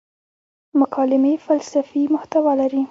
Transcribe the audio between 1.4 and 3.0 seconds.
فلسفي محتوا لري.